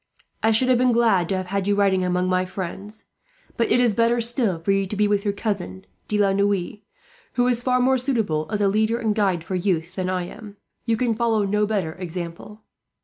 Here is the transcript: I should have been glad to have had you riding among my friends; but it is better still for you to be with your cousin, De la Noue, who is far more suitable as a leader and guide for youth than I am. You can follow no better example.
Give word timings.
I 0.41 0.49
should 0.49 0.67
have 0.69 0.79
been 0.79 0.93
glad 0.93 1.29
to 1.29 1.37
have 1.37 1.45
had 1.45 1.67
you 1.67 1.75
riding 1.75 2.03
among 2.03 2.27
my 2.27 2.43
friends; 2.43 3.05
but 3.55 3.71
it 3.71 3.79
is 3.79 3.93
better 3.93 4.19
still 4.19 4.57
for 4.57 4.71
you 4.71 4.87
to 4.87 4.95
be 4.95 5.07
with 5.07 5.23
your 5.23 5.31
cousin, 5.35 5.85
De 6.07 6.17
la 6.17 6.33
Noue, 6.33 6.79
who 7.33 7.47
is 7.47 7.61
far 7.61 7.79
more 7.79 7.99
suitable 7.99 8.47
as 8.49 8.61
a 8.61 8.67
leader 8.67 8.97
and 8.97 9.13
guide 9.13 9.43
for 9.43 9.53
youth 9.53 9.93
than 9.93 10.09
I 10.09 10.23
am. 10.23 10.57
You 10.87 10.97
can 10.97 11.13
follow 11.13 11.43
no 11.43 11.67
better 11.67 11.93
example. 11.93 12.63